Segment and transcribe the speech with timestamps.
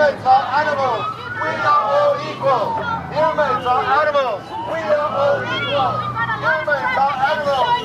[0.00, 1.04] Humans are animals.
[1.44, 2.72] We are all equal.
[3.12, 4.40] Humans are animals.
[4.72, 5.92] We are all equal.
[6.40, 7.79] Humans are animals.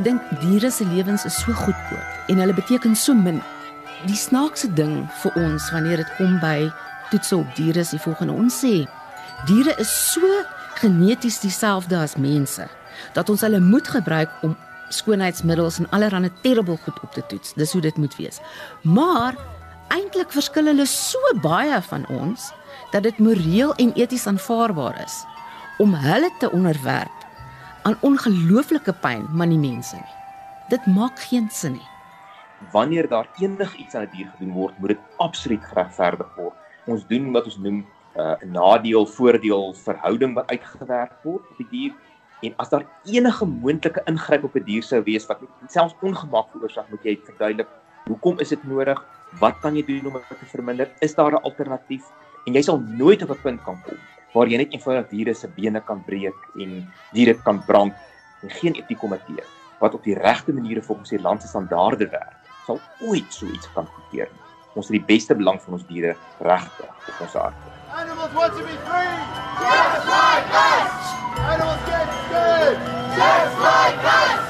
[0.00, 3.42] Ek dink diere se lewens is so goedkoop en hulle beteken so min.
[4.08, 6.70] Die snaakse ding vir ons wanneer dit kom by
[7.10, 8.32] toetse op diere is die volgende.
[8.32, 8.86] Ons sê
[9.50, 10.24] diere is so
[10.80, 12.64] geneties dieselfde as mense
[13.12, 14.56] dat ons hulle moet gebruik om
[14.88, 17.52] skoonheidsmiddels en allerlei terrible goed op te toets.
[17.60, 18.40] Dis hoe dit moet wees.
[18.88, 19.36] Maar
[19.92, 22.48] eintlik verskil hulle so baie van ons
[22.96, 25.26] dat dit moreel en eties aanvaarbaar is
[25.76, 27.19] om hulle te onderwerp
[27.82, 30.16] aan ongelooflike pyn, maar nie mense nie.
[30.68, 31.88] Dit maak geen sin nie.
[32.72, 36.54] Wanneer daar enigiets aan 'n die dier gedoen word, moet dit absoluut geregverdig word.
[36.86, 41.68] Ons doen wat ons noem 'n uh, nadeel voordeel verhouding wat uitgewerk word op die
[41.70, 41.92] dier
[42.42, 46.50] en as daar enige moontlike ingryp op 'n die dier sou wees wat selfs ongemak
[46.52, 47.68] veroorsaak, moet jy verduidelik
[48.04, 49.04] hoekom is dit nodig?
[49.40, 50.88] Wat kan jy doen om dit te verminder?
[51.00, 52.04] Is daar 'n alternatief?
[52.46, 53.98] En jy sal nooit op 'n punt kan kom
[54.34, 56.76] waar jy net eenvoudig diere se bene kan breek en
[57.14, 57.94] diere kan brand
[58.42, 59.46] en geen etikomitee
[59.80, 63.70] wat op die regte maniere volgens die land se standaarde werk sal ooit so iets
[63.74, 64.46] kan gebeur nie.
[64.78, 66.14] Ons het die beste belang van ons diere
[66.46, 67.72] regte op ons harte.
[67.90, 69.16] Animals want to be free,
[69.64, 71.10] just like us.
[71.50, 72.78] Animals get scared,
[73.18, 74.49] just like us.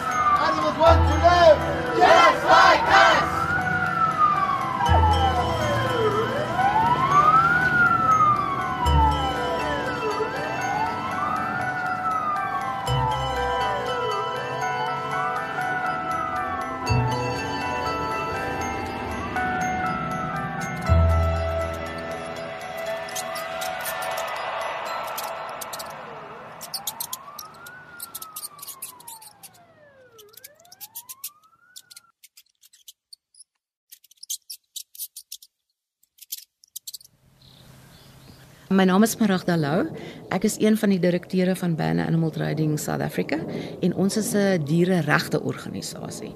[38.81, 39.91] My naam is Maragda Lou.
[40.33, 43.37] Ek is een van die direkteure van Bana Animal Trading South Africa
[43.81, 46.33] en ons is 'n diereregte organisasie.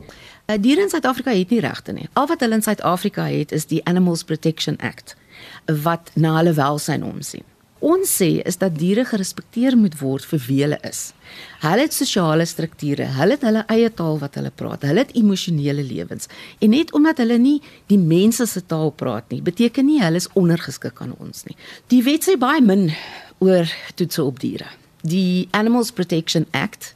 [0.47, 2.09] Uh, diere in Suid-Afrika het nie regte nie.
[2.13, 5.17] Al wat hulle in Suid-Afrika het is die Animals Protection Act
[5.83, 7.45] wat na hulle welsyn omsien
[7.85, 11.13] ons sê is dat diere gerespekteer moet word vir wie hulle is.
[11.61, 15.85] Hulle het sosiale strukture, hulle het hulle eie taal wat hulle praat, hulle het emosionele
[15.85, 16.31] lewens.
[16.65, 17.59] En net omdat hulle nie
[17.93, 21.57] die mense se taal praat nie, beteken nie hulle is ondergeskik aan ons nie.
[21.93, 22.89] Die wet sê baie min
[23.45, 23.69] oor
[23.99, 24.71] toetse op diere.
[25.05, 26.95] Die Animals Protection Act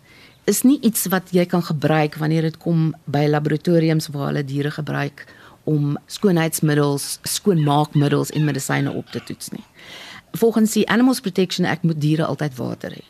[0.48, 4.72] is nie iets wat jy kan gebruik wanneer dit kom by laboratoriums waar hulle diere
[4.72, 5.26] gebruik
[5.68, 9.66] om skoonheidsmiddels, skoonmaakmiddels en medisyne op te toets nie
[10.32, 13.04] volgens die Animals Protection Act moet diere altyd water hê.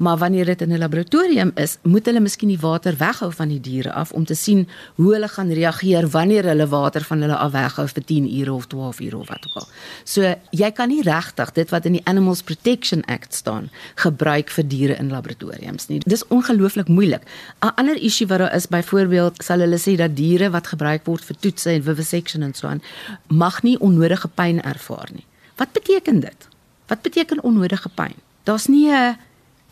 [0.00, 3.60] Maar wanneer dit in 'n laboratorium is, moet hulle miskien die water weghou van die
[3.60, 7.52] diere af om te sien hoe hulle gaan reageer wanneer hulle water van hulle af
[7.52, 9.68] weghou vir 10 ure of 12 ure of wat ook al.
[10.04, 14.68] So jy kan nie regtig dit wat in die Animals Protection Act staan gebruik vir
[14.68, 15.98] diere in laboratoriums nie.
[15.98, 17.22] Dis ongelooflik moeilik.
[17.62, 21.24] 'n Ander issue wat daar is, byvoorbeeld, sal hulle sê dat diere wat gebruik word
[21.24, 22.82] vir toetse en vivisection en so aan
[23.26, 25.26] mag nie onnodige pyn ervaar nie.
[25.56, 26.49] Wat beteken dit?
[26.90, 28.14] Wat beteken onnodige pyn?
[28.42, 29.16] Daar's nie 'n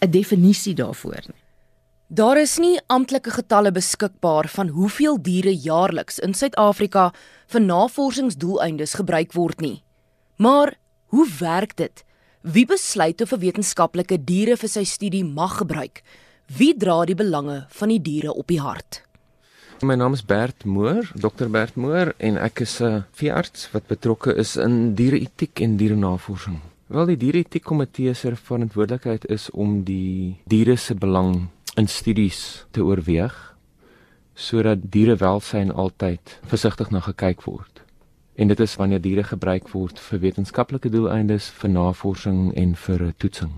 [0.01, 1.43] 'n definisie daarvoor nie.
[2.07, 7.13] Daar is nie amptelike getalle beskikbaar van hoeveel diere jaarliks in Suid-Afrika
[7.47, 9.83] vir navorsingsdoeleindes gebruik word nie.
[10.37, 10.75] Maar
[11.07, 12.05] hoe werk dit?
[12.41, 16.03] Wie besluit of 'n wetenskaplike diere vir sy studie mag gebruik?
[16.47, 19.03] Wie dra die belange van die diere op die hart?
[19.83, 24.37] My naam is Bert Moor, Dr Bert Moor en ek is 'n veearts wat betrokke
[24.37, 26.61] is in diereetiek en dierenavorsing.
[26.89, 32.81] Wel die diereetiek komitee se verantwoordelikheid is om die diere se belang in studies te
[32.81, 33.35] oorweeg
[34.39, 37.83] sodat dierewelsyn altyd versigtig na gekyk word.
[38.41, 43.51] En dit is wanneer diere gebruik word vir wetenskaplike doeleindes, vir navorsing en vir toetsing.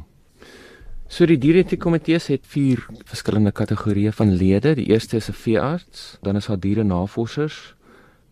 [1.06, 4.74] So die diereetiek komitee het vier verskillende kategorieë van lede.
[4.74, 7.74] Die eerste is 'n veearts, dan is daar diere navorsers,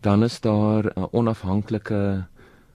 [0.01, 2.27] dan is daar 'n onafhanklike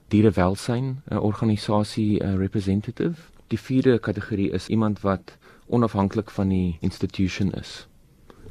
[0.07, 3.15] dierewelsyn 'n organisasie representative.
[3.47, 5.37] Die vierde kategorie is iemand wat
[5.67, 7.87] onafhanklik van die institution is.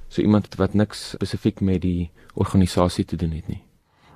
[0.08, 3.62] So iemand wat niks spesifiek met die organisasie te doen het nie.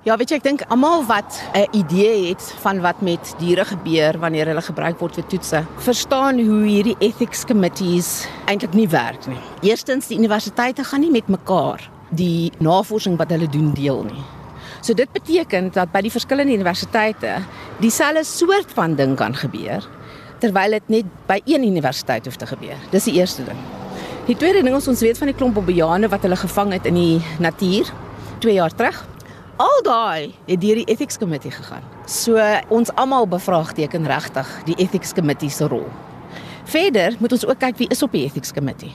[0.07, 4.19] Ja, weet jy, ek dink almal wat 'n idee het van wat met diere gebeur
[4.19, 9.41] wanneer hulle gebruik word vir toetse, verstaan hoe hierdie ethics committees eintlik nie werk nie.
[9.61, 14.23] Eerstens, die universiteite gaan nie met mekaar die navorsing wat hulle doen deel nie.
[14.81, 17.35] So dit beteken dat by die verskillende universiteite
[17.79, 19.87] dieselfde soort van ding kan gebeur
[20.39, 22.79] terwyl dit net by een universiteit hoef te gebeur.
[22.93, 23.59] Dis die eerste ding.
[24.29, 26.95] Die tweede ding is ons weet van die klomp bobbejane wat hulle gevang het in
[26.95, 27.91] die natuur
[28.39, 29.01] 2 jaar terug.
[29.59, 31.83] Al daai het deur die ethics committee gegaan.
[32.07, 32.39] So
[32.71, 35.87] ons almal bevraagteken regtig die ethics committee se rol.
[36.69, 38.93] Verder moet ons ook kyk wie is op die ethics committee.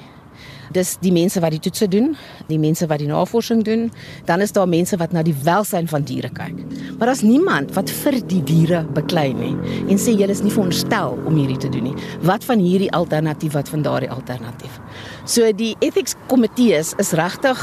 [0.73, 2.17] Dis die mense wat die toetse doen,
[2.49, 3.93] die mense wat die navorsing doen,
[4.25, 6.57] dan is daar mense wat na die welsyn van diere kyk.
[6.99, 9.55] Maar daar's niemand wat vir die diere beklei nie
[9.89, 11.97] en sê jy is nie veronderstel om hierdie te doen nie.
[12.23, 14.81] Wat van hierdie alternatief, wat van daardie alternatief?
[15.25, 17.59] So die ethics komitees is regtig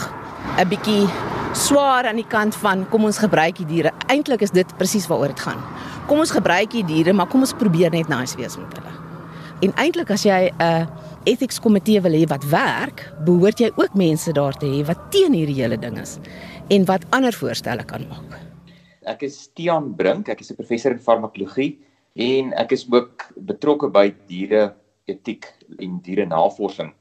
[0.57, 1.07] 'n bietjie
[1.53, 3.91] swaar aan die kant van kom ons gebruik die diere.
[4.07, 5.61] Eintlik is dit presies waaroor dit gaan.
[6.07, 8.93] Kom ons gebruik die diere, maar kom ons probeer net nice wees met hulle.
[9.61, 10.85] En eintlik as jy 'n uh,
[11.29, 15.35] ethics komitee wil hê wat werk, behoort jy ook mense daar te hê wat teen
[15.37, 16.17] hierdie hele ding is
[16.73, 18.39] en wat ander voorstelle kan maak.
[19.05, 21.77] Ek is Tiaan Brink, ek is 'n professor in farmakologie
[22.15, 24.73] en ek is ook betrokke by diere
[25.05, 25.45] etiek
[25.79, 26.93] en diere navorsing.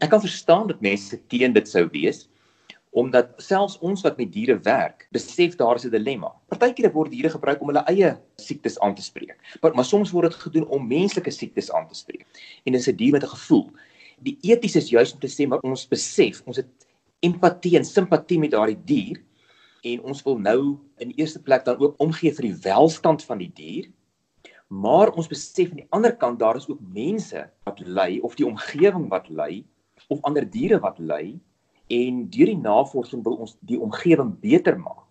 [0.00, 2.28] Ek kan verstaan dat mense teen dit sou wees
[2.90, 6.32] omdat selfs ons wat met diere werk, besef daar is 'n dilemma.
[6.48, 10.30] Partykeer word diere gebruik om hulle eie siektes aan te spreek, maar, maar soms word
[10.30, 12.26] dit gedoen om menslike siektes aan te spreek.
[12.64, 13.70] En dis 'n dier met 'n gevoel.
[14.18, 16.68] Die eties is juis om te sê maar ons besef, ons het
[17.20, 19.22] empatie en simpatie met daardie dier
[19.82, 23.52] en ons wil nou in eerste plek dan ook omgee vir die welstand van die
[23.54, 23.90] dier.
[24.68, 28.46] Maar ons besef aan die ander kant daar is ook mense wat ly of die
[28.46, 29.64] omgewing wat ly
[30.08, 31.40] of ander diere wat ly
[31.90, 35.06] en deur die navorsing wil ons die omgewing beter maak.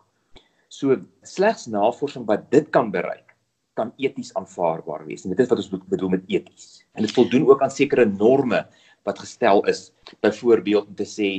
[0.72, 0.96] So
[1.28, 3.36] slegs navorsing wat dit kan bereik
[3.80, 5.24] kan eties aanvaarbaar wees.
[5.24, 6.82] En dit is wat ons bedoel met eties.
[6.96, 8.66] En dit voldoen ook aan sekere norme
[9.08, 9.90] wat gestel is.
[10.24, 11.30] Byvoorbeeld om te sê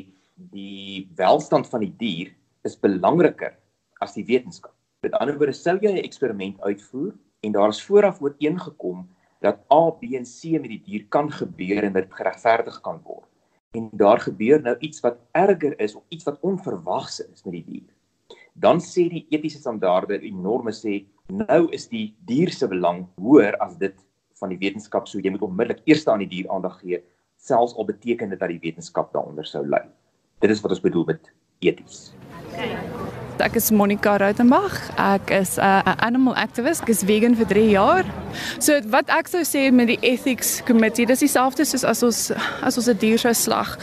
[0.53, 2.33] die welstand van die dier
[2.65, 3.57] is belangriker
[4.01, 4.73] as die wetenskap.
[5.05, 7.13] Met ander woorde, sou jy 'n eksperiment uitvoer
[7.45, 9.09] en daar is vooraf ooreengekom
[9.41, 13.30] dat A, B en C met die dier kan gebeur en dit geregverdig kan word
[13.71, 17.65] en daar gebeur nou iets wat erger is of iets wat onverwags is met die
[17.67, 17.91] dier.
[18.53, 23.57] Dan sê die etiese standaarde en norme sê nou is die dier se belang hoër
[23.63, 23.95] as dit
[24.41, 27.03] van die wetenskap so jy moet onmiddellik eers aan die dier aandag gee
[27.41, 29.85] selfs al beteken dit dat die wetenskap daaronder sou lê.
[30.43, 32.11] Dit is wat ons bedoel met eties.
[32.51, 33.10] Okay.
[33.41, 34.77] Ek is Monica Rautenbach.
[34.97, 36.83] Ek is 'n uh, animal activist.
[36.83, 38.05] Ek is vegan vir 3 jaar.
[38.59, 42.33] So wat ek sou sê met die ethics committee, dis dieselfde soos as ons
[42.63, 43.79] as ons 'n dier sou slag.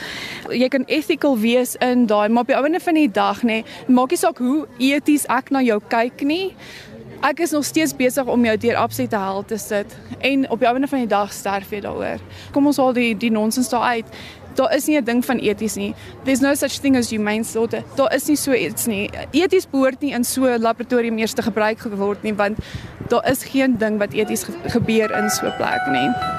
[0.50, 3.66] Jy kan ethical wees in daai, maar op die einde van die dag nê, nee,
[3.88, 6.54] maak nie saak hoe eties ek na jou kyk nie.
[7.22, 10.68] Ek is nog steeds besig om jou deur absolute hel te sit en op die
[10.68, 12.22] einde van die dag sterf jy daaroor.
[12.52, 14.06] Kom ons haal die die nonsens daar uit
[14.58, 15.94] daar is nie 'n ding van eties nie.
[16.24, 17.84] There's no such thing as humane slaughter.
[17.96, 19.10] Daar is nie so iets nie.
[19.32, 22.58] Eties behoort nie in so 'n laboratorium eers te gebruik geword nie want
[23.08, 26.37] daar is geen ding wat eties gebeur in so 'n plek nie.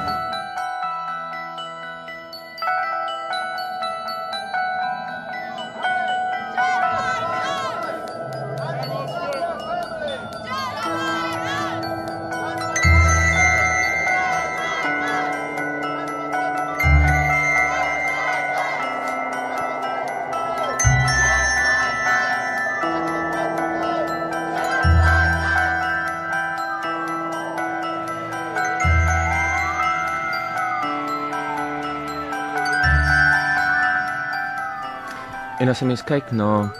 [35.68, 36.72] En as 'n mens kyk na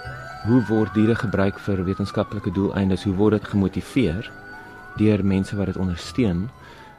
[0.48, 4.30] hoe word diere gebruik vir wetenskaplike doeleindes, hoe word dit gemotiveer
[4.96, 6.48] deur mense wat dit ondersteun?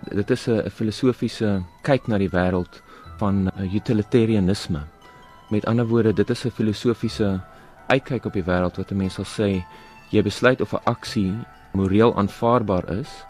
[0.03, 2.81] Dit is 'n filosofiese kyk na die wêreld
[3.17, 4.81] van utilitarianisme.
[5.49, 7.41] Met ander woorde, dit is 'n filosofiese
[7.87, 9.65] uitkyk op die wêreld wat 'n mens sal sê
[10.09, 11.33] jy besluit of 'n aksie
[11.73, 13.25] moreel aanvaarbaar is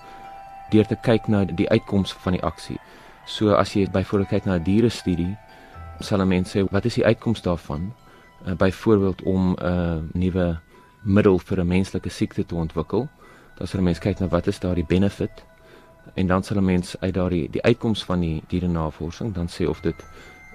[0.70, 2.80] deur te kyk na die uitkoms van die aksie.
[3.26, 5.38] So as jy byvoorbeeld kyk na 'n diere studie,
[6.00, 7.94] sal 'n mens sê wat is die uitkoms daarvan?
[8.48, 10.60] Uh, byvoorbeeld om 'n uh, nuwe
[11.02, 13.08] middel vir 'n menslike siekte te ontwikkel.
[13.58, 15.46] Dan sal 'n mens kyk na wat is daar die benefit
[16.14, 19.82] en dan sal 'n mens uit daardie die uitkoms van die dierenavorsing dan sê of
[19.82, 20.06] dit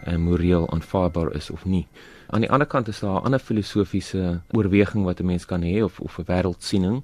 [0.07, 1.87] uh, moreel aanvaarbaar is of nie.
[2.27, 5.83] Aan die ander kant is daar 'n ander filosofiese oorweging wat 'n mens kan hê
[5.83, 7.03] of of 'n wêreldsiening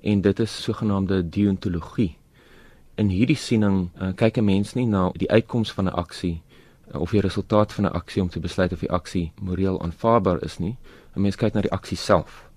[0.00, 2.16] en dit is sogenaamde deontologie.
[2.94, 6.42] In hierdie siening uh, kyk 'n mens nie na die uitkoms van 'n aksie
[6.92, 10.58] of die resultaat van 'n aksie om te besluit of die aksie moreel aanvaarbaar is
[10.58, 10.76] nie.
[11.16, 12.50] 'n Mens kyk na die aksie self.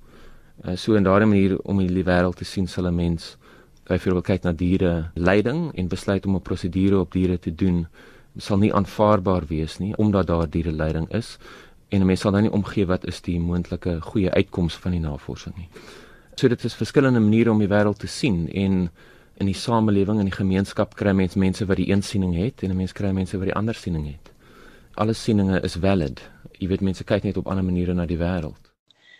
[0.66, 3.38] Uh, so in daardie manier om die wêreld te sien sal 'n mens
[3.84, 7.88] byvoorbeeld kyk na diere lyding en besluit om 'n prosedure op diere te doen
[8.38, 11.38] sal nie aanvaarbaar wees nie omdat daar diere lyding is
[11.90, 15.00] en 'n mens sal dan nie omgee wat is die moontlike goeie uitkoms van die
[15.00, 15.70] navorsing nie.
[16.36, 18.90] So dit is verskillende maniere om die wêreld te sien en
[19.40, 22.72] in die samelewing en die gemeenskap kry mens mense wat die een siening het en
[22.72, 24.32] 'n mens kry mense wat die ander siening het.
[24.96, 26.20] Alle sieninge is valid.
[26.60, 28.72] Jy weet mense kyk net op ander maniere na die wêreld.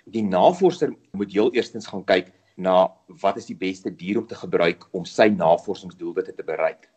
[0.06, 4.36] Die navorser moet heel eerstens gaan kyk na wat is die beste dier om te
[4.36, 6.90] gebruik om sy navorsingsdoelwitte te bereik.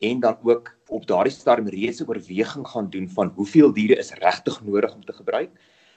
[0.00, 4.12] En dan ook op daardie stadium reeds 'n oorweging gaan doen van hoeveel diere is
[4.12, 5.50] regtig nodig om te gebruik.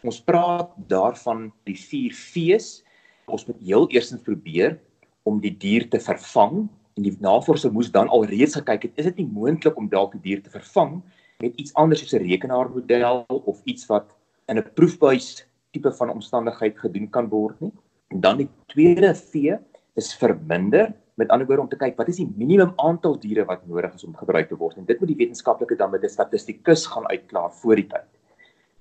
[0.03, 2.83] Ons praat daarvan die 4 V's.
[3.25, 4.79] Ons moet heel eerstens probeer
[5.24, 6.68] om die dier te vervang.
[6.98, 10.12] En die navorser moes dan al reeds gekyk het is dit nie moontlik om dalk
[10.18, 11.02] die dier te vervang
[11.40, 14.12] met iets anders soos 'n rekenaarmodel of iets wat
[14.48, 17.72] in 'n proefbuis tipe van omstandigheid gedoen kan word nie?
[18.08, 19.56] En dan die tweede V
[19.96, 20.94] is verminder.
[21.16, 24.04] Met ander woorde om te kyk wat is die minimum aantal diere wat nodig is
[24.04, 24.78] om gebruik te word.
[24.78, 28.08] En dit moet die wetenskaplike dan met 'n statistikus gaan uitklaar voor die tyd.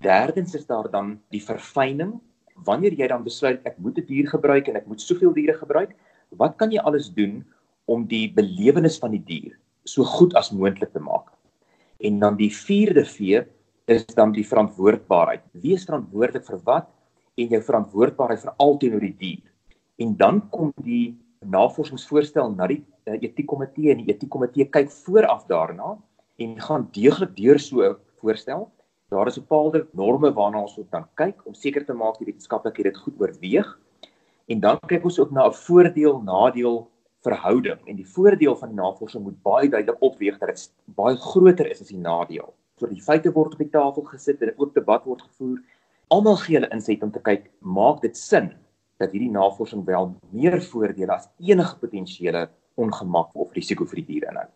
[0.01, 2.21] Derdens is daar dan die verfyning.
[2.55, 5.95] Wanneer jy dan besluit ek moet 'n dier gebruik en ek moet soveel diere gebruik
[6.37, 7.45] wat kan jy alles doen
[7.89, 9.57] om die belewenis van die dier
[9.89, 11.33] so goed as moontlik te maak?
[11.99, 13.43] En dan die vierde V
[13.89, 15.43] is dan die verantwoordbaarheid.
[15.53, 16.91] Wees verantwoordelik vir wat
[17.39, 19.45] en jou verantwoordbaarheid vir alteenoor die dier.
[19.99, 21.17] En dan kom die
[21.47, 25.97] navorsingsvoorstel na die uh, etiekkomitee en die etiekkomitee kyk vooraf daarna
[26.39, 28.69] en gaan deeglik deur so voorstel.
[29.09, 32.93] Daar is 'n bepaalde norme waarna ons moet kyk om seker te maak die wetenskaplikheid
[32.93, 33.79] dit goed oorweeg
[34.49, 36.77] En dan kyk ons ook na 'n voordeel-nadeel
[37.21, 41.67] verhouding en die voordeel van die navorsing moet baie duidelik opweeg dat dit baie groter
[41.71, 42.55] is as die nadeel.
[42.79, 45.59] So die feite word op die tafel gesit en 'n oop debat word gevoer.
[46.09, 48.55] Almal gee hulle insig om te kyk, maak dit sin
[48.99, 54.31] dat hierdie navorsing wel meer voordele as enige potensiële ongemak of risiko vir die diere
[54.31, 54.49] inhou.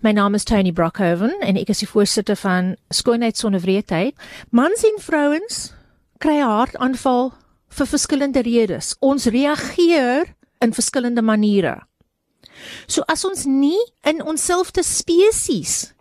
[0.00, 4.14] My naam is Tony Brockhoven en ek is die voorsitter van Skoonheid sonder wreedheid.
[4.50, 5.74] Mans en vrouens
[6.18, 7.32] kry 'n hartaanval
[7.70, 8.96] vir verskillende redes.
[9.00, 11.78] Ons reageer in verskillende maniere.
[12.86, 15.92] So as ons nie in onsselfde spesies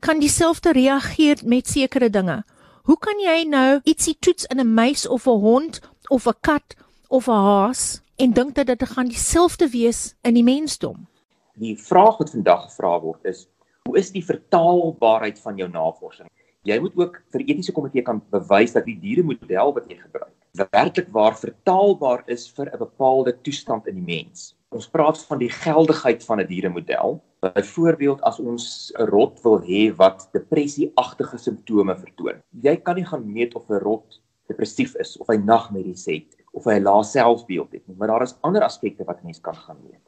[0.00, 2.40] kan dieselfde reageer met sekere dinge.
[2.88, 6.76] Hoe kan jy nou ietsie toets in 'n muis of 'n hond of 'n kat
[7.08, 11.06] of 'n haas en dink dat dit gaan dieselfde wees in die mensdom?
[11.54, 13.48] Die vraag wat vandag gevra word is:
[13.84, 16.28] Hoe is die vertaalbaarheid van jou navorsing?
[16.62, 21.08] Jy moet ook vir etiese komitee kan bewys dat die dieremodel wat jy gebruik werklik
[21.14, 24.56] waar vertaalbaar is vir 'n bepaalde toestand in die mens.
[24.70, 27.22] Ons praat van die geldigheid van 'n dieremodel.
[27.40, 32.42] Byvoorbeeld as ons 'n rot wil hê wat depressieagtige simptome vertoon.
[32.62, 36.64] Jy kan nie gaan meet of 'n rot depressief is of hy nagmerries het of
[36.64, 39.78] hy 'n lae selfbeeld het nie, maar daar is ander aspekte wat mens kan gaan
[39.82, 40.02] meet.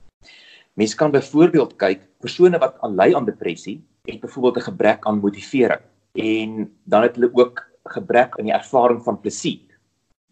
[0.75, 5.83] Mens kan byvoorbeeld kyk persone wat ly aan depressie het byvoorbeeld 'n gebrek aan motivering
[6.13, 9.72] en dan het hulle ook gebrek aan die ervaring van plesier.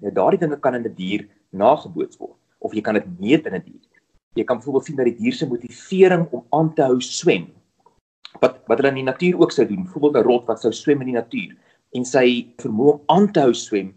[0.00, 3.47] Nou daardie dinge kan in 'n die dier nageboots word of jy kan dit meet
[3.47, 4.00] in 'n die dier.
[4.35, 7.49] Jy kan byvoorbeeld sien dat die dier se motivering om aan te hou swem
[8.40, 11.00] wat wat hulle in die natuur ook sou doen, byvoorbeeld 'n rot wat sou swem
[11.00, 11.57] in die natuur
[11.92, 13.95] en sy vermoë om aan te hou swem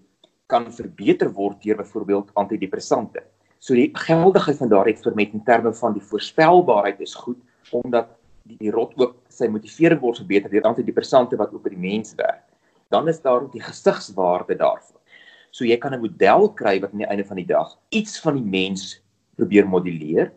[0.48, 3.24] kan verbeter word deur byvoorbeeld antidepressante.
[3.60, 7.40] So die geldigheid van daardie eksperiment in terme van die voorspelbaarheid is goed
[7.72, 8.10] omdat
[8.44, 12.16] die, die rot ook sy motivering word verbeter deur antidepressante wat ook by die mens
[12.16, 12.44] werk.
[12.90, 15.00] Dan is daar ook die gesigswaarde daarvan.
[15.54, 18.40] So jy kan 'n model kry wat aan die einde van die dag iets van
[18.40, 19.02] die mens
[19.38, 20.32] probeer moduleer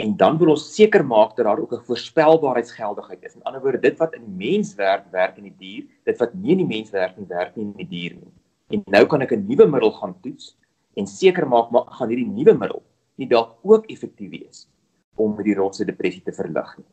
[0.00, 3.34] en dan wil ons seker maak dat daar ook 'n voorspelbaarheidsgeldigheid is.
[3.34, 6.34] In ander woorde, dit wat in die mens werk, werk in die dier, dit wat
[6.34, 8.32] nie in die mens werk nie, werk nie in die dier nie.
[8.70, 10.56] En nou kan ek 'n nuwe middel gaan toets
[10.96, 12.82] en seker maak maar gaan hierdie nuwe middel
[13.16, 14.68] nie dalk ook effektief wees
[15.16, 16.86] om die rotse depressie te verlig nie.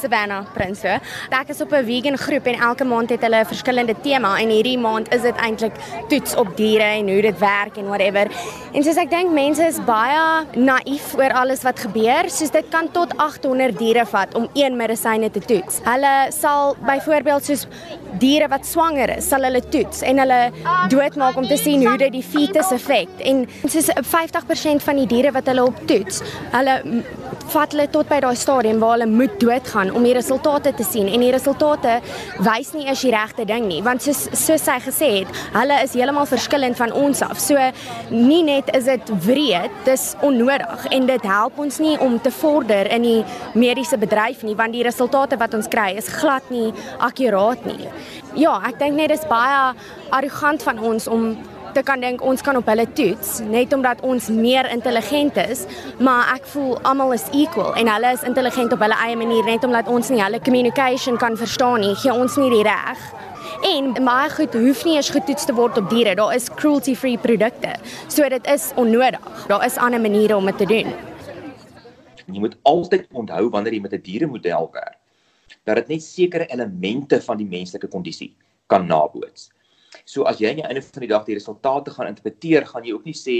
[0.00, 0.98] Savannah Prinsloo.
[1.30, 4.48] Ek is op 'n vegan groep en elke maand het hulle 'n verskillende tema en
[4.48, 5.74] hierdie maand is dit eintlik
[6.08, 8.26] toets op diere en hoe dit werk en whatever.
[8.72, 12.90] En soos ek dink mense is baie naïef oor alles wat gebeur, soos dit kan
[12.90, 15.80] tot 800 diere vat om een medisyne te toets.
[15.84, 17.66] Hulle sal byvoorbeeld soos
[18.18, 20.50] diere wat swanger is, sal hulle toets en hulle
[20.88, 25.32] doodmaak om te sien hoe dit die fetus effek en soos 50% van die diere
[25.32, 27.04] wat hulle op toets, hulle
[27.52, 31.08] vat hulle tot by daai stadium waar hulle moet doodgaan om die resultate te sien.
[31.08, 31.98] En die resultate
[32.44, 35.96] wys nie eers die regte ding nie want soos soos sy gesê het hulle is
[35.96, 37.40] heeltemal verskillend van ons af.
[37.42, 37.56] So
[38.12, 40.88] nie net is dit wreed dis onnodig.
[40.94, 43.20] En dit help ons nie om te vorder in die
[43.58, 47.88] mediese bedryf nie want die resultate wat ons kry is glad nie akkuraat nie.
[48.38, 49.72] Ja ek dink net dis baie
[50.14, 51.32] arrogant van ons om
[51.78, 55.64] buite kan dink ons kan op hulle toets net omdat ons meer intelligent is,
[56.02, 59.64] maar ek voel almal is equal en hulle is intelligent op hulle eie manier net
[59.66, 63.04] omdat ons nie hulle communication kan verstaan nie, gee ons nie die reg.
[63.68, 66.16] En baie goed hoef nie eens getoets te word op diere.
[66.18, 67.76] Daar is cruelty-free produkte.
[68.08, 69.46] So dit is onnodig.
[69.50, 70.90] Daar is ander maniere om dit te doen.
[72.26, 74.98] Jy moet altyd onthou wanneer jy met 'n dieremodel werk
[75.64, 78.34] dat dit net sekere elemente van die menslike kondisie
[78.66, 79.50] kan naboots.
[80.08, 82.94] So as jy aan die einde van die dag die resultate gaan interpreteer, gaan jy
[82.96, 83.36] ook nie sê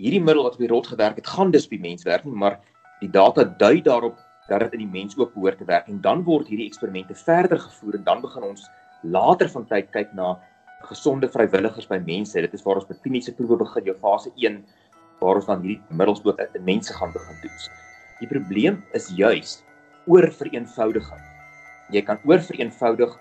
[0.00, 2.58] hierdie middel wat op die rot gewerk het, gaan dus die mens werk nie, maar
[2.98, 6.24] die data dui daarop dat dit in die mens ook behoort te werk en dan
[6.26, 8.66] word hierdie eksperimente verder gevoer en dan begin ons
[9.06, 10.34] later van tyd kyk na
[10.88, 12.34] gesonde vrywilligers by mense.
[12.34, 14.60] Dit is waar ons met kliniese proewe begin, jou fase 1
[15.22, 17.70] waar ons dan hierdie middels ook in mense gaan begin toets.
[18.18, 19.60] Die probleem is juis
[20.10, 21.26] oor vereenvoudiging.
[21.94, 23.14] Jy kan oor vereenvoudig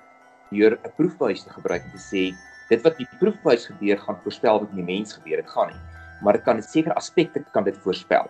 [0.49, 2.23] deur 'n proefbuis te gebruik om te sê
[2.69, 5.41] dit wat die proefbuis gebeur gaan voorspel wat in die mens gebeur.
[5.41, 5.79] Dit gaan nie,
[6.25, 8.29] maar dit kan sekere aspekte kan dit voorspel.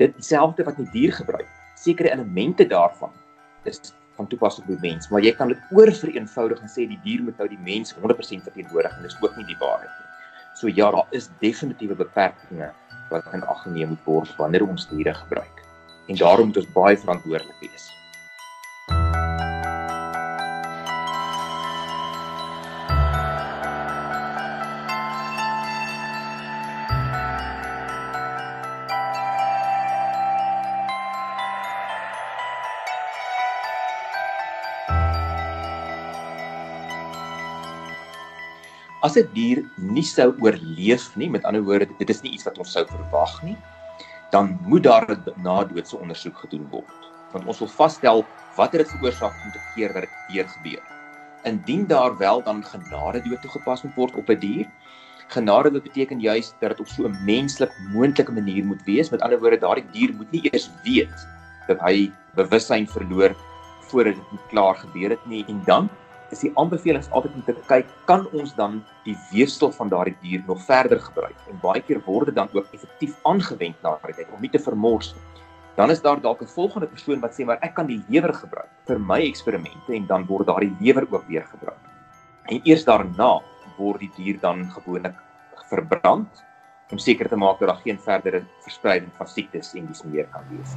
[0.00, 1.48] Dit dieselfde wat die dier gebruik.
[1.76, 3.12] Sekere elemente daarvan
[3.64, 3.80] is
[4.16, 7.22] van toepassing op die mens, maar jy kan dit oor vereenvoudig en sê die dier
[7.22, 10.06] moet nou die mens 100% verteenwoordig en dis ook nie die waarheid nie.
[10.56, 12.72] So ja, daar is definitiewe beperkings
[13.10, 15.60] wat in ag geneem moet word wanneer ons diere gebruik.
[16.08, 17.90] En daarom moet ons baie verantwoordelik wees.
[39.06, 42.58] As 'n dier nie sou oorleef nie, met ander woorde, dit is nie iets wat
[42.58, 43.56] ons sou verwag nie,
[44.34, 47.00] dan moet daar 'n nadoodse ondersoek gedoen word.
[47.32, 48.24] Want ons wil vasstel
[48.56, 50.82] watter dit veroorsaak om te keer dat dit weer gebeur.
[51.44, 54.66] Indien daar wel dan genade dood toegepas moet word op 'n die dier,
[55.28, 59.10] genade dood beteken juis dat dit op so 'n menslik moontlike manier moet wees.
[59.10, 61.26] Met ander woorde, daardie dier moet nie eers weet
[61.68, 63.36] dat hy bewussyn verloor
[63.80, 65.88] voordat dit klaar gebeur het nie en dan
[66.34, 70.42] is die aanbevelings altyd om te kyk kan ons dan die weefsel van daardie dier
[70.46, 74.32] nog verder gebruik en baie keer word dit dan ook effektief aangewend na daardie tyd
[74.34, 75.24] om nie te vermors nie.
[75.76, 78.70] Dan is daar dalk 'n volgende persoon wat sê maar ek kan die lewer gebruik
[78.86, 81.82] vir my eksperimente en dan word daardie lewer ook weer gebruik.
[82.48, 83.40] En eers daarna
[83.76, 85.14] word die dier dan gewoonlik
[85.68, 86.28] verbrand
[86.90, 90.42] om seker te maak dat daar geen verdere verspreiding van siektes en dis meer kan
[90.50, 90.74] wees.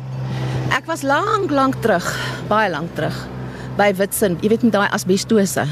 [0.71, 2.05] Ek was lank lank terug,
[2.49, 3.38] baie lank terug
[3.79, 5.63] by Witsin, jy weet met daai asbestose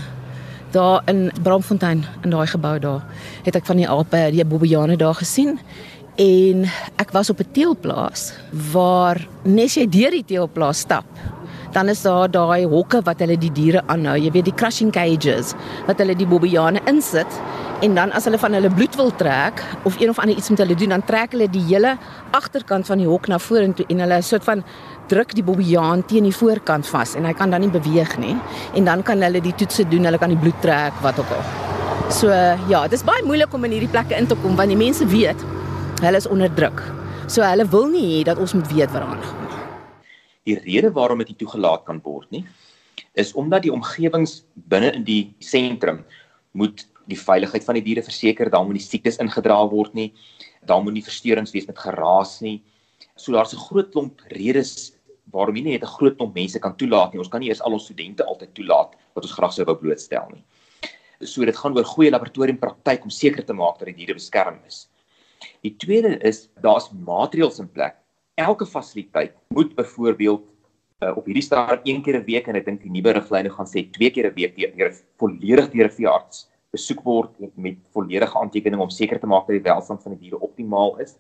[0.72, 3.04] daar in Bramfontein in daai gebou daar
[3.43, 5.58] het ek van die ape die bobbejane daar gesien.
[6.17, 6.65] En
[7.00, 8.34] ek was op 'n teelplaas
[8.72, 11.06] waar nes jy deur die teelplaas stap
[11.75, 15.56] dan is daar daai hokke wat hulle die diere aanhou jy weet die crushing cages
[15.88, 17.39] wat hulle die bobbejane insit
[17.86, 20.63] en dan as hulle van hulle bloed wil trek of een of ander iets met
[20.63, 21.97] hulle doen dan trek hulle die hele
[22.38, 24.63] agterkant van die hok na vorentoe en hulle soort van
[25.12, 28.36] druk die bobbejaan teen die voorkant vas en hy kan dan nie beweeg nie
[28.73, 31.43] en dan kan hulle die toetse doen, hulle kan die bloed trek, wat ook al.
[32.13, 32.32] So
[32.71, 35.08] ja, dit is baie moeilik om in hierdie plekke in te kom want die mense
[35.12, 35.43] weet
[36.03, 36.84] hulle is onder druk.
[37.27, 39.47] So hulle wil nie hê dat ons moet weet wat aangaan nie.
[40.48, 42.46] Die rede waarom dit nie toegelaat kan word nie
[43.18, 46.04] is omdat die omgewings binne in die sentrum
[46.58, 50.12] moet die veiligheid van die diere verseker, daar moet nie siektes ingedra word nie,
[50.68, 52.60] daar moet nie versteurings wees met geraas nie.
[53.16, 54.94] So daar's 'n groot klomp redes
[55.32, 57.20] waarom jy nie net 'n groot klomp mense kan toelaat nie.
[57.20, 60.28] Ons kan nie eers al ons studente altyd toelaat wat ons graag sou wou blootstel
[60.34, 60.44] nie.
[61.22, 64.88] So dit gaan oor goeie laboratoriumpraktyk om seker te maak dat die diere beskerm is.
[65.64, 67.96] Die tweede is daar's maatreëls in plek.
[68.38, 70.43] Elke fasiliteit moet byvoorbeeld
[71.04, 73.65] uh, op hierdie stadium een keer 'n week en ek dink die nuwe riglyne gaan
[73.65, 78.84] sê twee keer 'n week deur volledig deur 'n veearts besoek word met volledige aantekeninge
[78.84, 81.17] om seker te maak dat die welstand van die diere optimaal is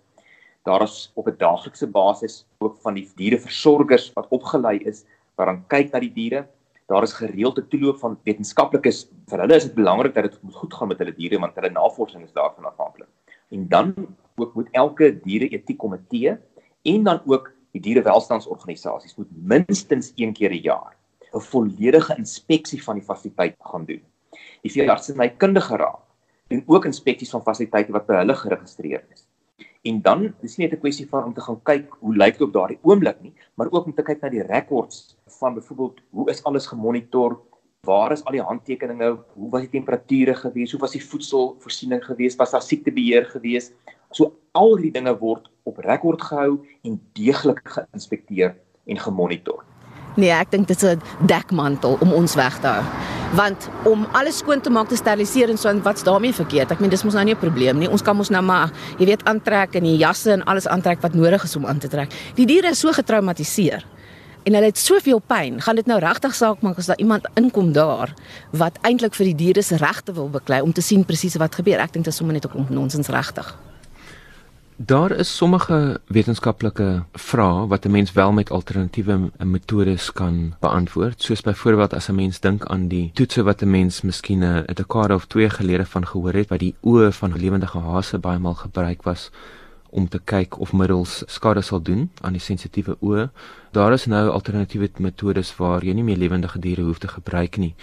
[0.67, 5.63] daar is op 'n daaglikse basis ook van die diereversorgers wat opgelei is wat dan
[5.67, 6.47] kyk na die diere.
[6.87, 9.09] Daar is gereelde toeloop van wetenskaplikes.
[9.27, 12.23] Vir hulle is dit belangrik dat dit goed gaan met hulle diere want hulle navorsing
[12.23, 13.07] is daarvan afhanklik.
[13.49, 13.93] En dan
[14.35, 16.37] ook moet elke diere-etiek komitee
[16.87, 20.95] en dan ook die dierewelstandsorganisasies moet minstens een keer 'n jaar
[21.33, 24.03] 'n volledige inspeksie van die fasiliteit gaan doen.
[24.61, 26.03] Die veeartse en my kundige raad
[26.47, 29.27] doen ook inspeksies van fasiliteite wat by hulle geregistreer is.
[29.83, 32.47] En dan dis nie net 'n kwessie van om te gaan kyk hoe lyk dit
[32.47, 36.29] op daardie oomblik nie, maar ook om te kyk na die rekords van byvoorbeeld hoe
[36.29, 37.39] is alles gemonitor,
[37.81, 42.35] waar is al die handtekeninge, hoe was die temperature gewees, hoe was die voedselvoorsiening gewees,
[42.35, 43.71] was daar siektebeheer gewees.
[44.11, 48.55] So al hierdie dinge word op rekord gehou en deeglik geïnspekteer
[48.87, 49.63] en gemonitor.
[50.17, 52.83] Nee, ek dink dit is 'n dekmantel om ons weg te hou.
[53.35, 56.71] Want om alles skoon te maak, te steriliseer en so en wat's daarmee verkeerd?
[56.71, 57.89] Ek meen dis mos nou nie 'n probleem nie.
[57.89, 61.13] Ons kan mos nou maar, jy weet, aantrek en die jasse en alles aantrek wat
[61.13, 62.09] nodig is om aan te trek.
[62.35, 63.85] Die diere is so getraumatiseer
[64.43, 65.61] en hulle het soveel pyn.
[65.61, 68.13] Gaan dit nou regtig saak maak as daar iemand inkom daar
[68.51, 71.79] wat eintlik vir die diere se regte wil beklei om te sien presies wat gebeur?
[71.79, 73.57] Ek dink dit is sommer net ook nonsens regtig.
[74.79, 81.41] Daar is sommige wetenskaplike vrae wat 'n mens wel met alternatiewe metodes kan beantwoord, soos
[81.41, 85.25] byvoorbeeld as 'n mens dink aan die toetse wat 'n mens miskien 'n dekade of
[85.25, 89.31] 2 gelede van gehoor het wat die oë van lewendige hase baie maal gebruik was
[89.89, 93.29] om te kyk of middels skade sal doen aan die sensitiewe oë.
[93.71, 97.75] Daar is nou alternatiewe metodes waar jy nie meer lewendige diere hoef te gebruik nie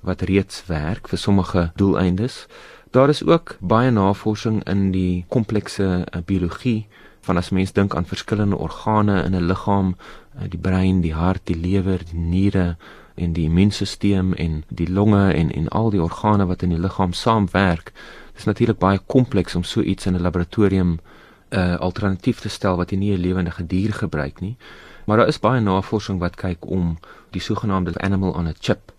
[0.00, 2.46] wat reeds werk vir sommige doeleindes.
[2.90, 6.88] Daar is ook baie navorsing in die komplekse uh, biologie
[7.20, 11.40] van as mens dink aan verskillende organe in 'n liggaam, uh, die brein, die hart,
[11.44, 12.76] die lewer, die niere
[13.14, 17.12] en die immuunstelsel en die longe en en al die organe wat in die liggaam
[17.12, 17.92] saamwerk.
[18.32, 22.48] Dit is natuurlik baie kompleks om so iets in 'n laboratorium 'n uh, alternatief te
[22.48, 24.56] stel wat jy nie 'n lewende dier gebruik nie.
[25.04, 26.98] Maar daar is baie navorsing wat kyk om
[27.30, 28.92] die sogenaamde animal on a chip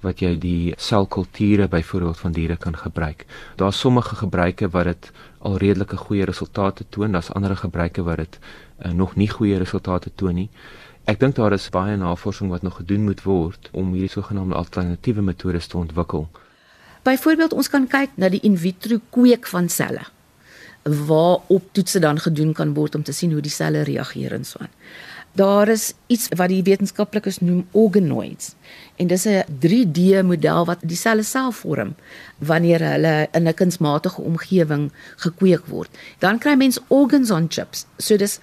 [0.00, 3.26] wat jy die selkulture byvoorbeeld van diere kan gebruik.
[3.56, 8.38] Daar's sommige gebruike wat dit al redelike goeie resultate toon, daar's ander gebruike wat dit
[8.38, 10.50] uh, nog nie goeie resultate toon nie.
[11.08, 15.22] Ek dink daar is baie navorsing wat nog gedoen moet word om hierdie sogenaamde alternatiewe
[15.24, 16.28] metodes te ontwikkel.
[17.02, 20.04] Byvoorbeeld ons kan kyk na die in vitro kweek van selle
[20.88, 24.60] waarop toetse dan gedoen kan word om te sien hoe die selle reageer en so
[24.62, 24.72] aan.
[25.38, 28.54] Daar is iets wat die wetenskaplikes noem organoids
[28.98, 31.94] en dis 'n 3D model wat die selle self vorm
[32.38, 35.90] wanneer hulle in 'n kunsmatige omgewing gekweek word.
[36.18, 37.86] Dan kry mens organs on chips.
[37.98, 38.40] So dis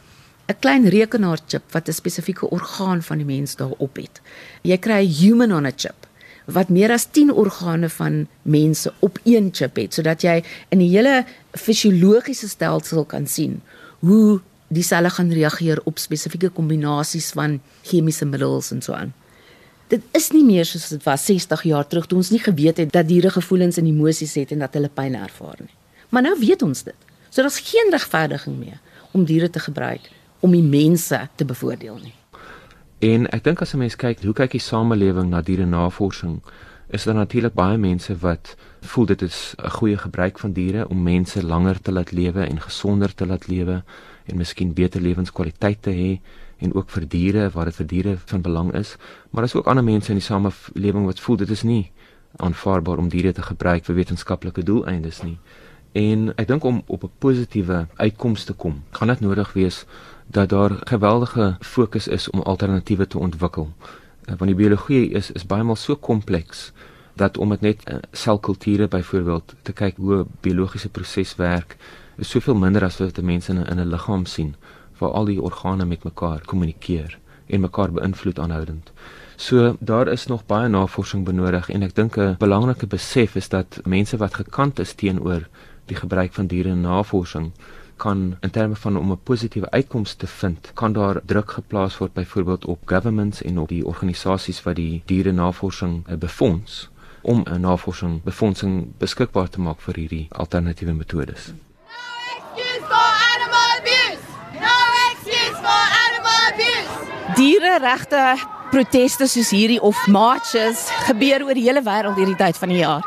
[0.48, 4.22] 'n klein rekenaarchip wat 'n spesifieke orgaan van die mens daarop het.
[4.62, 6.08] Jy kry 'n human on a chip
[6.46, 10.90] wat meer as 10 organe van mense op een chip het sodat jy in die
[10.90, 13.62] hele fisiologiese stelsel kan sien
[14.00, 19.14] hoe die selle gaan reageer op spesifieke kombinasies van chemiese middels en so aan.
[19.88, 22.92] Dit is nie meer soos dit was 60 jaar terug toe ons nie geweet het
[22.92, 25.76] dat diere gevoelens en emosies het en dat hulle pyn ervaar nie.
[26.10, 26.98] Maar nou weet ons dit.
[27.30, 28.80] So daar's geen regverdiging meer
[29.12, 32.16] om diere te gebruik om die mense te bevoordeel nie.
[33.06, 36.42] En ek dink as 'n mens kyk hoe kyk die samelewing na diere navorsing,
[36.90, 41.04] is daar natuurlik baie mense wat voel dit is 'n goeie gebruik van diere om
[41.04, 43.84] mense langer te laat lewe en gesonder te laat lewe
[44.26, 46.20] en miskien beter lewenskwaliteit te hê
[46.58, 48.96] en ook vir diere waar dit vir diere van belang is,
[49.30, 51.92] maar daar is ook ander mense in die samelewing wat voel dit is nie
[52.38, 55.38] aanvaarbaar om diere te gebruik vir wetenskaplike doeleindes nie.
[55.96, 59.86] En ek dink om op 'n positiewe uitkoms te kom, gaan dit nodig wees
[60.28, 63.72] dat daar geweldige fokus is om alternatiewe te ontwikkel.
[64.26, 66.72] Eh, want die biologie is is baie maal so kompleks
[67.14, 71.78] dat om dit net uh, selkulture byvoorbeeld te kyk hoe biologiese proses werk,
[72.18, 74.56] is soveel minder as wat mense in 'n in 'n liggaam sien
[75.00, 78.92] waar al die organe met mekaar kommunikeer en mekaar beïnvloed aanhoudend.
[79.36, 83.80] So daar is nog baie navorsing benodig en ek dink 'n belangrike besef is dat
[83.86, 85.48] mense wat gekant is teenoor
[85.86, 87.52] die gebruik van diere in navorsing
[87.96, 92.14] kan in terme van om 'n positiewe uitkoms te vind, kan daar druk geplaas word
[92.14, 96.90] byvoorbeeld op governments en op die organisasies wat die diere navorsing eh, befonds
[97.22, 101.54] om 'n navorsing befondsing beskikbaar te maak vir hierdie alternatiewe metodes.
[107.46, 108.40] Diereregte
[108.72, 113.06] proteste soos hierdie of marches gebeur oor die hele wêreld hierdie tyd van die jaar.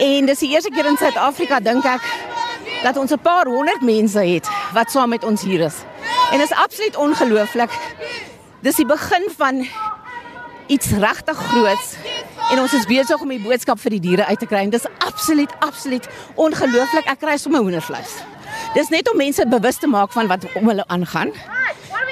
[0.00, 2.06] En dis die eerste keer in Suid-Afrika dink ek
[2.80, 5.76] dat ons 'n paar honderd mense het wat saam met ons hier is.
[6.32, 7.70] En dit is absoluut ongelooflik.
[8.62, 9.66] Dis die begin van
[10.66, 11.94] iets regtig groots
[12.50, 14.70] en ons is besig om die boodskap vir die diere uit te kry.
[14.70, 17.04] Dis absoluut absoluut ongelooflik.
[17.04, 18.24] Ek kry sommer hoendervleis.
[18.74, 21.32] Dis net om mense bewus te maak van wat om hulle aangaan.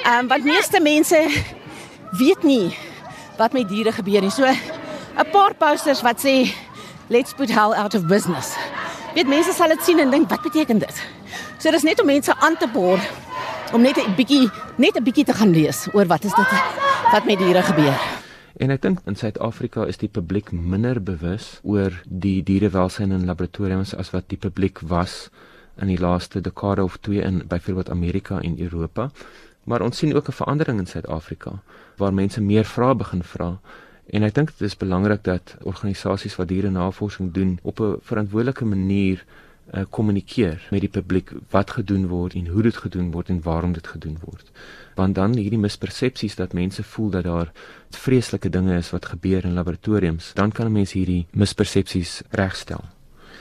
[0.03, 1.19] Ehm um, want meeste mense
[2.11, 2.75] weet nie
[3.37, 4.31] wat met diere gebeur nie.
[4.31, 6.53] So 'n paar posters wat sê
[7.07, 8.55] let's put hell out of business.
[9.13, 11.03] Weet mense sal dit sien en dink wat beteken dit?
[11.57, 12.99] So dis net om mense aan te boor
[13.73, 16.51] om net 'n bietjie net 'n bietjie te gaan lees oor wat is dit
[17.11, 17.99] wat met diere gebeur.
[18.57, 23.95] En ek dink in Suid-Afrika is die publiek minder bewus oor die dierewelsyn in laboratoriums
[23.95, 25.29] as wat die publiek was
[25.81, 29.11] in die laaste dekade of twee in byvoorbeeld Amerika en Europa.
[29.69, 31.51] Maar ons sien ook 'n verandering in Suid-Afrika
[31.97, 33.59] waar mense meer vrae begin vra
[34.05, 38.65] en ek dink dit is belangrik dat organisasies wat diere navorsing doen op 'n verantwoordelike
[38.65, 39.25] manier
[39.73, 43.71] uh, kommunikeer met die publiek wat gedoen word en hoe dit gedoen word en waarom
[43.71, 44.51] dit gedoen word.
[44.95, 47.51] Want dan hierdie mispersepsies dat mense voel dat daar
[47.89, 52.83] vreeslike dinge is wat gebeur in laboratoriums, dan kan mense hierdie mispersepsies regstel.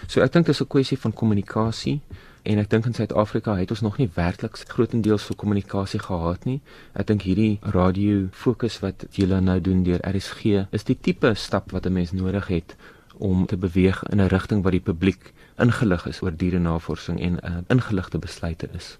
[0.06, 2.00] So ek dink dit is 'n kwessie van kommunikasie
[2.48, 6.60] en ek dink in Suid-Afrika het ons nog nie werklik grootendeels vir kommunikasie gehad nie.
[6.96, 11.74] Ek dink hierdie radio fokus wat julle nou doen deur RSG is die tipe stap
[11.76, 12.76] wat 'n mens nodig het
[13.18, 17.56] om te beweeg in 'n rigting wat die publiek ingelig is oor dierenavorsing en uh,
[17.68, 18.98] ingeligte besluite is.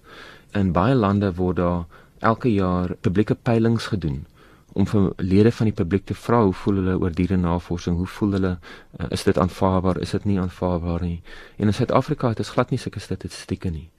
[0.53, 1.85] In baie lande word daar
[2.19, 4.25] elke jaar publieke peilings gedoen
[4.73, 8.31] om vir lede van die publiek te vra hoe voel hulle oor dierenavorsing, hoe voel
[8.37, 8.51] hulle
[8.99, 11.21] uh, is dit aanvaarbaar, is dit nie aanvaarbaar nie.
[11.57, 13.89] En in Suid-Afrika het ons glad nie sulke statistieke nie.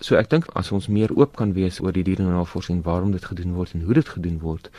[0.00, 3.52] So ek dink as ons meer oop kan wees oor die dierenavorsing, waarom dit gedoen
[3.52, 4.70] word en hoe dit gedoen word,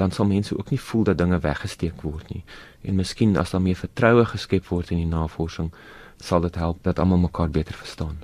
[0.00, 2.40] dan sal mense ook nie voel dat dinge weggesteek word nie.
[2.80, 5.68] En miskien as daar meer vertroue geskep word in die navorsing,
[6.16, 8.16] sal dit help dat almal mekaar beter verstaan.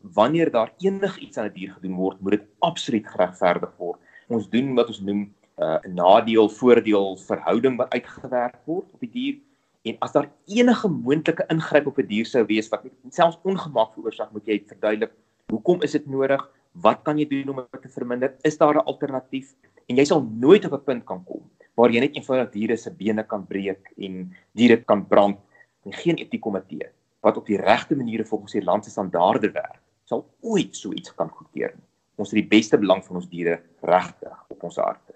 [0.00, 4.00] Wanneer daar enigiets aan 'n die dier gedoen word, moet dit absoluut geregverdig word.
[4.28, 9.36] Ons doen wat ons noem uh, nadeel voordeel verhouding wat uitgewerk word op die dier
[9.82, 13.94] en as daar enige moontlike ingryp op 'n die dier sou wees wat selfs ongemak
[13.94, 15.12] veroorsaak, moet jy verduidelik
[15.48, 16.42] Hoekom is dit nodig?
[16.84, 18.34] Wat kan jy doen om dit te verminder?
[18.44, 19.54] Is daar 'n alternatief?
[19.88, 21.42] En jy sal nooit op 'n punt kan kom
[21.74, 25.38] waar jy net eenvoudig diere se bene kan breek en diere kan brand
[25.86, 26.90] en geen etiekomitee
[27.20, 31.14] wat op die regte maniere volgens die land se standaarde werk, sal ooit so iets
[31.14, 31.74] kan goedkeur.
[32.16, 35.07] Ons het die beste belang van ons diere regtig op ons harte.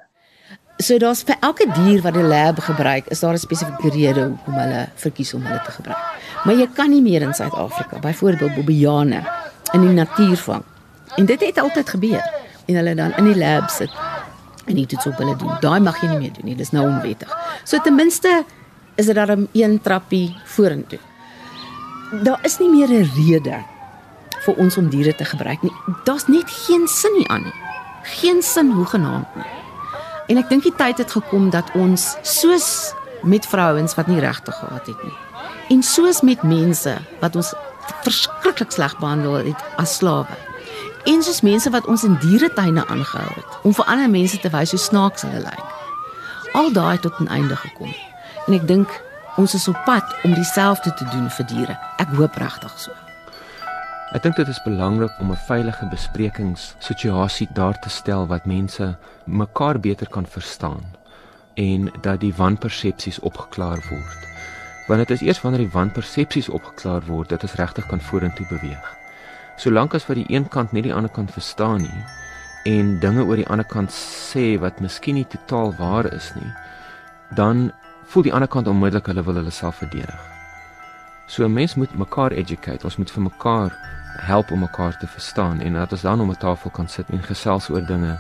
[0.83, 4.55] So daar's vir elke dier wat die lab gebruik, is daar 'n spesifieke rede hoekom
[4.55, 6.03] hulle verkies om hulle te gebruik.
[6.45, 9.23] Maar jy kan nie meer in Suid-Afrika, byvoorbeeld bobiane
[9.73, 10.63] in die natuur vang.
[11.17, 12.25] En dit het altyd gebeur.
[12.67, 13.91] En hulle dan in die lab sit
[14.65, 15.57] en dit iets op hulle doen.
[15.61, 16.57] Daai mag jy nie meer doen nie.
[16.57, 17.39] Dis nou onwettig.
[17.65, 18.45] So ten minste
[18.95, 20.99] is dit dan een trappie vorentoe.
[22.23, 23.65] Daar is nie meer 'n rede
[24.45, 25.73] vir ons om diere te gebruik nie.
[26.05, 27.55] Daar's net geen sin nie aan nie.
[28.03, 29.62] Geen sin hoegenaamd nie.
[30.33, 32.95] En ek dink die tyd het gekom dat ons soos
[33.29, 35.13] met vrouens wat nie regte gehad het nie.
[35.77, 37.51] En soos met mense wat ons
[38.07, 40.39] verskriklik sleg behandel het as slawe.
[41.05, 44.73] En soos mense wat ons in dieretuine aangehou het om vir ander mense te wys
[44.73, 45.69] hoe snaaks hulle lyk.
[46.57, 47.93] Al daai tot 'n einde gekom.
[48.47, 48.89] En ek dink
[49.37, 51.79] ons is op pad om dieselfde te doen vir diere.
[51.97, 53.02] Ek hoop regtig so.
[54.13, 59.81] Ek dink dit is belangrik om 'n veilige besprekingssituasie daar te stel wat mense mekaar
[59.81, 60.85] beter kan verstaan
[61.55, 64.21] en dat die wanpersepsies opgeklaar word
[64.87, 68.97] want dit is eers wanneer die wanpersepsies opgeklaar word dat ons regtig kan vorentoe beweeg.
[69.57, 72.05] Solank as wat die een kant net die ander kant verstaan nie
[72.65, 76.53] en dinge oor die ander kant sê wat miskien nie totaal waar is nie,
[77.35, 77.73] dan
[78.05, 80.21] voel die ander kant onmiddellik hulle wil hulle self verdedig.
[81.27, 83.73] So 'n mens moet mekaar educate, ons moet vir mekaar
[84.23, 87.23] help om mekaar te verstaan en dat ons dan om 'n tafel kan sit en
[87.23, 88.19] gesels oor dinge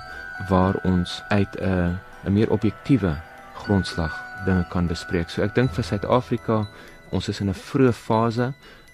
[0.48, 3.16] waar ons uit 'n 'n meer objektiewe
[3.54, 5.30] grondslag dinge kan bespreek.
[5.30, 6.66] So ek dink vir Suid-Afrika,
[7.10, 8.52] ons is in 'n vroeë fase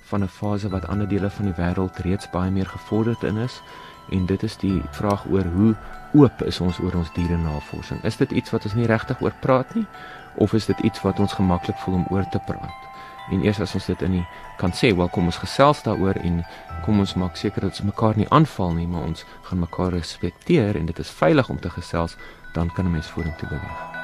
[0.09, 3.61] van 'n fase wat ander dele van die wêreld reeds baie meer gevorderd in is
[4.11, 5.75] en dit is die vraag oor hoe
[6.12, 8.05] oop is ons oor ons diere navorsing.
[8.05, 9.87] Is dit iets wat ons nie regtig oor praat nie
[10.35, 12.88] of is dit iets wat ons gemaklik voel om oor te praat?
[13.30, 14.24] En eers as ons dit in die
[14.58, 16.40] kan sê, wel kom ons gesels daaroor en
[16.84, 20.76] kom ons maak seker dat ons mekaar nie aanval nie, maar ons gaan mekaar respekteer
[20.76, 22.16] en dit is veilig om te gesels,
[22.54, 23.97] dan kan 'n mens vorentoe beweeg.